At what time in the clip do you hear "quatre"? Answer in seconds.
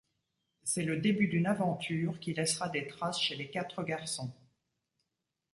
3.51-3.83